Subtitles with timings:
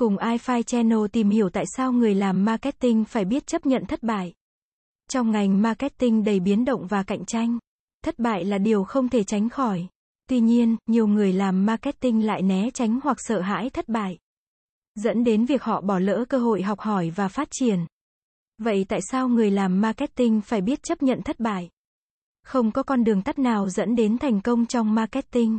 [0.00, 4.02] Cùng iFi Channel tìm hiểu tại sao người làm marketing phải biết chấp nhận thất
[4.02, 4.32] bại.
[5.10, 7.58] Trong ngành marketing đầy biến động và cạnh tranh,
[8.04, 9.86] thất bại là điều không thể tránh khỏi.
[10.28, 14.18] Tuy nhiên, nhiều người làm marketing lại né tránh hoặc sợ hãi thất bại,
[14.94, 17.78] dẫn đến việc họ bỏ lỡ cơ hội học hỏi và phát triển.
[18.58, 21.68] Vậy tại sao người làm marketing phải biết chấp nhận thất bại?
[22.42, 25.58] Không có con đường tắt nào dẫn đến thành công trong marketing.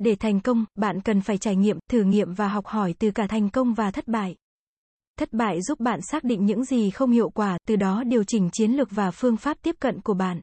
[0.00, 3.26] Để thành công, bạn cần phải trải nghiệm, thử nghiệm và học hỏi từ cả
[3.26, 4.36] thành công và thất bại.
[5.18, 8.48] Thất bại giúp bạn xác định những gì không hiệu quả, từ đó điều chỉnh
[8.52, 10.40] chiến lược và phương pháp tiếp cận của bạn.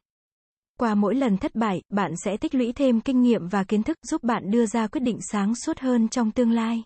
[0.78, 3.96] Qua mỗi lần thất bại, bạn sẽ tích lũy thêm kinh nghiệm và kiến thức
[4.10, 6.82] giúp bạn đưa ra quyết định sáng suốt hơn trong tương lai.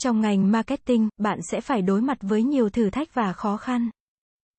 [0.00, 3.90] Trong ngành marketing, bạn sẽ phải đối mặt với nhiều thử thách và khó khăn.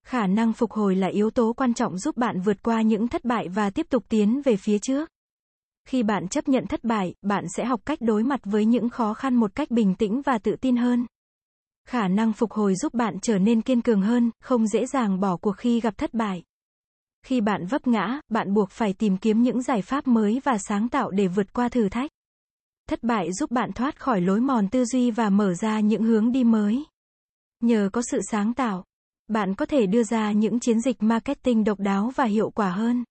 [0.05, 3.25] Khả năng phục hồi là yếu tố quan trọng giúp bạn vượt qua những thất
[3.25, 5.09] bại và tiếp tục tiến về phía trước.
[5.85, 9.13] Khi bạn chấp nhận thất bại, bạn sẽ học cách đối mặt với những khó
[9.13, 11.05] khăn một cách bình tĩnh và tự tin hơn.
[11.87, 15.37] Khả năng phục hồi giúp bạn trở nên kiên cường hơn, không dễ dàng bỏ
[15.37, 16.43] cuộc khi gặp thất bại.
[17.25, 20.89] Khi bạn vấp ngã, bạn buộc phải tìm kiếm những giải pháp mới và sáng
[20.89, 22.11] tạo để vượt qua thử thách.
[22.89, 26.31] Thất bại giúp bạn thoát khỏi lối mòn tư duy và mở ra những hướng
[26.31, 26.85] đi mới.
[27.63, 28.83] Nhờ có sự sáng tạo,
[29.27, 33.03] bạn có thể đưa ra những chiến dịch marketing độc đáo và hiệu quả hơn.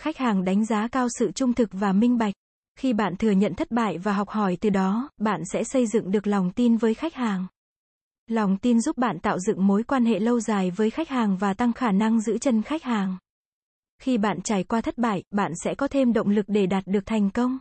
[0.00, 2.34] Khách hàng đánh giá cao sự trung thực và minh bạch.
[2.78, 6.10] Khi bạn thừa nhận thất bại và học hỏi từ đó, bạn sẽ xây dựng
[6.10, 7.46] được lòng tin với khách hàng.
[8.26, 11.54] Lòng tin giúp bạn tạo dựng mối quan hệ lâu dài với khách hàng và
[11.54, 13.16] tăng khả năng giữ chân khách hàng.
[14.02, 17.06] Khi bạn trải qua thất bại, bạn sẽ có thêm động lực để đạt được
[17.06, 17.58] thành công.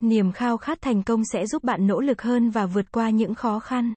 [0.00, 3.34] Niềm khao khát thành công sẽ giúp bạn nỗ lực hơn và vượt qua những
[3.34, 3.94] khó khăn.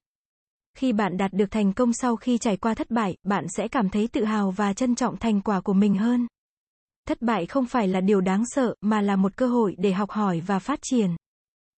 [0.78, 3.90] Khi bạn đạt được thành công sau khi trải qua thất bại, bạn sẽ cảm
[3.90, 6.28] thấy tự hào và trân trọng thành quả của mình hơn.
[7.08, 10.09] Thất bại không phải là điều đáng sợ, mà là một cơ hội để học
[10.09, 11.16] hỏi và phát triển.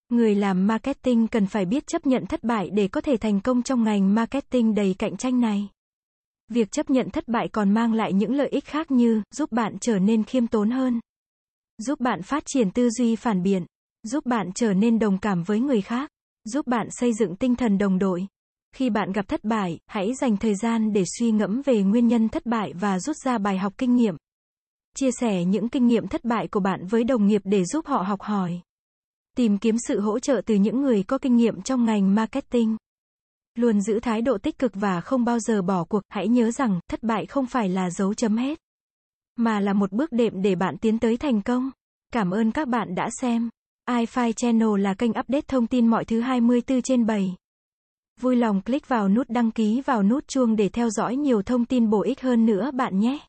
[0.10, 3.64] Người làm marketing cần phải biết chấp nhận thất bại để có thể thành công
[3.64, 5.70] trong ngành marketing đầy cạnh tranh này.
[6.50, 9.78] Việc chấp nhận thất bại còn mang lại những lợi ích khác như giúp bạn
[9.82, 11.00] trở nên khiêm tốn hơn,
[11.78, 13.66] giúp bạn phát triển tư duy phản biện,
[14.04, 16.10] giúp bạn trở nên đồng cảm với người khác,
[16.44, 18.28] giúp bạn xây dựng tinh thần đồng đội.
[18.76, 22.30] Khi bạn gặp thất bại, hãy dành thời gian để suy ngẫm về nguyên nhân
[22.30, 24.16] thất bại và rút ra bài học kinh nghiệm.
[25.00, 27.98] Chia sẻ những kinh nghiệm thất bại của bạn với đồng nghiệp để giúp họ
[27.98, 28.60] học hỏi.
[29.36, 32.78] Tìm kiếm sự hỗ trợ từ những người có kinh nghiệm trong ngành marketing.
[33.56, 36.80] Luôn giữ thái độ tích cực và không bao giờ bỏ cuộc, hãy nhớ rằng,
[36.90, 38.60] thất bại không phải là dấu chấm hết,
[39.36, 41.72] mà là một bước đệm để bạn tiến tới thành công.
[42.14, 43.50] Cảm ơn các bạn đã xem.
[43.90, 47.36] iFi Channel là kênh update thông tin mọi thứ 24 trên 7.
[48.22, 51.66] Vui lòng click vào nút đăng ký vào nút chuông để theo dõi nhiều thông
[51.66, 53.20] tin bổ ích hơn nữa bạn nhé.